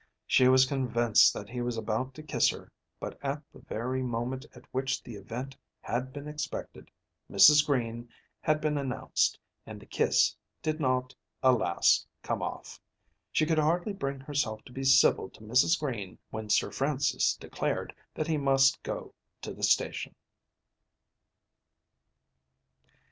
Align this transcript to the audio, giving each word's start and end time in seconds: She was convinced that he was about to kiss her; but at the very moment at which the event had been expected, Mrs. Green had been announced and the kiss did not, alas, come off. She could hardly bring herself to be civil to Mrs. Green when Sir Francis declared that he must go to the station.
She 0.25 0.47
was 0.47 0.65
convinced 0.65 1.31
that 1.35 1.47
he 1.47 1.61
was 1.61 1.77
about 1.77 2.15
to 2.15 2.23
kiss 2.23 2.49
her; 2.49 2.71
but 2.99 3.19
at 3.23 3.43
the 3.53 3.59
very 3.59 4.01
moment 4.01 4.47
at 4.55 4.65
which 4.71 5.03
the 5.03 5.13
event 5.13 5.55
had 5.79 6.11
been 6.11 6.27
expected, 6.27 6.89
Mrs. 7.31 7.63
Green 7.63 8.09
had 8.39 8.59
been 8.61 8.79
announced 8.79 9.37
and 9.63 9.79
the 9.79 9.85
kiss 9.85 10.35
did 10.63 10.79
not, 10.79 11.13
alas, 11.43 12.07
come 12.23 12.41
off. 12.41 12.79
She 13.31 13.45
could 13.45 13.59
hardly 13.59 13.93
bring 13.93 14.19
herself 14.21 14.63
to 14.65 14.71
be 14.73 14.83
civil 14.85 15.29
to 15.29 15.41
Mrs. 15.43 15.79
Green 15.79 16.17
when 16.31 16.49
Sir 16.49 16.71
Francis 16.71 17.35
declared 17.35 17.93
that 18.15 18.25
he 18.25 18.37
must 18.37 18.81
go 18.81 19.13
to 19.43 19.53
the 19.53 19.61
station. 19.61 20.15